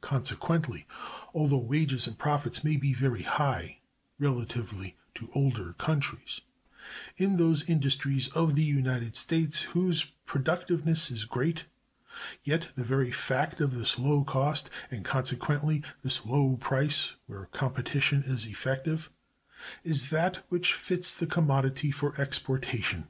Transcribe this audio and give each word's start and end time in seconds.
Consequently, 0.00 0.86
although 1.34 1.58
wages 1.58 2.06
and 2.06 2.16
profits 2.18 2.64
may 2.64 2.78
be 2.78 2.94
very 2.94 3.20
high 3.20 3.80
(relatively 4.18 4.96
to 5.14 5.28
older 5.34 5.74
countries) 5.74 6.40
in 7.18 7.36
those 7.36 7.68
industries 7.68 8.28
of 8.28 8.54
the 8.54 8.64
United 8.64 9.14
States 9.14 9.64
whose 9.74 10.04
productiveness 10.24 11.10
is 11.10 11.26
great, 11.26 11.66
yet 12.44 12.70
the 12.76 12.82
very 12.82 13.12
fact 13.12 13.60
of 13.60 13.74
this 13.74 13.98
low 13.98 14.24
cost, 14.24 14.70
and 14.90 15.04
consequently 15.04 15.82
this 16.02 16.24
low 16.24 16.56
price 16.56 17.16
(where 17.26 17.44
competition 17.44 18.22
is 18.22 18.46
effective), 18.46 19.10
is 19.84 20.08
that 20.08 20.46
which 20.48 20.72
fits 20.72 21.12
the 21.12 21.26
commodity 21.26 21.90
for 21.90 22.18
exportation. 22.18 23.06